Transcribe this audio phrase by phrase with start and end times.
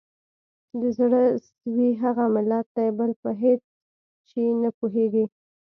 [0.79, 1.21] د زړه
[1.59, 3.61] سوي هغه ملت دی بل په هیڅ
[4.29, 5.25] چي نه پوهیږي